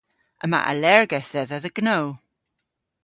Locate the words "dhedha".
1.33-1.57